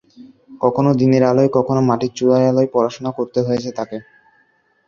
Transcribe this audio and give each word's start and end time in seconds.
কখনো 0.61 0.89
দিনের 0.99 1.23
আলোয়, 1.23 1.49
কখনো 1.57 1.81
মাটির 1.89 2.11
চুলার 2.17 2.41
আলোয় 2.45 2.69
পড়াশোনা 2.73 3.11
করতে 3.17 3.39
হয়েছে 3.47 3.69
তাকে। 3.77 3.97